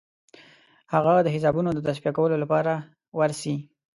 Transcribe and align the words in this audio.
هغه 0.93 1.13
د 1.21 1.27
حسابونو 1.35 1.69
د 1.73 1.79
تصفیه 1.87 2.11
کولو 2.17 2.35
لپاره 2.43 2.73
ورسي. 3.17 3.55